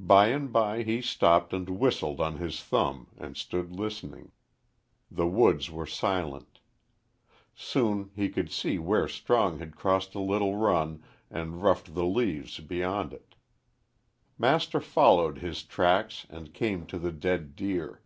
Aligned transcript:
By 0.00 0.28
and 0.28 0.50
by 0.50 0.82
he 0.82 1.02
stopped 1.02 1.52
and 1.52 1.68
whistled 1.68 2.22
on 2.22 2.38
his 2.38 2.62
thumb 2.62 3.08
and 3.18 3.36
stood 3.36 3.70
listening. 3.70 4.32
The 5.10 5.26
woods 5.26 5.70
were 5.70 5.84
silent. 5.84 6.60
Soon 7.54 8.10
he 8.16 8.30
could 8.30 8.50
see 8.50 8.78
where 8.78 9.06
Strong 9.08 9.58
had 9.58 9.76
crossed 9.76 10.14
a 10.14 10.20
little 10.20 10.56
run 10.56 11.02
and 11.30 11.62
roughed 11.62 11.94
the 11.94 12.06
leaves 12.06 12.60
beyond 12.60 13.12
it. 13.12 13.34
Master 14.38 14.80
followed 14.80 15.36
his 15.40 15.62
tracks 15.64 16.26
and 16.30 16.54
came 16.54 16.86
to 16.86 16.98
the 16.98 17.12
dead 17.12 17.54
deer. 17.54 18.00